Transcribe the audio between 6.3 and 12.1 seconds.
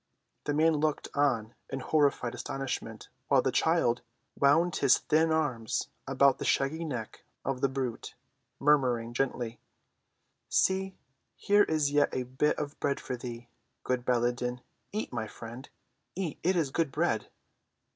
the shaggy neck of the brute, murmuring gently, "See, here is yet